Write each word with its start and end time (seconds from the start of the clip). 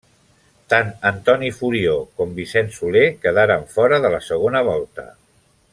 Tant 0.73 0.87
Antoni 1.09 1.51
Furió 1.57 1.93
com 2.21 2.33
Vicent 2.39 2.73
Soler 2.79 3.05
quedaren 3.27 3.69
fora 3.75 4.01
de 4.07 4.13
la 4.15 4.27
segona 4.33 4.65
volta. 4.71 5.07